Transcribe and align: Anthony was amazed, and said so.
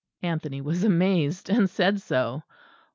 Anthony 0.23 0.61
was 0.61 0.83
amazed, 0.83 1.47
and 1.47 1.69
said 1.69 2.01
so. 2.01 2.41